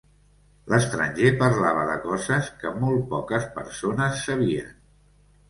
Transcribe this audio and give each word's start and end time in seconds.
L'estranger 0.73 1.29
parlava 1.41 1.83
de 1.89 1.97
coses 2.07 2.49
que 2.63 2.73
molt 2.79 3.05
poques 3.13 3.47
persones 3.61 4.27
sabien. 4.31 4.75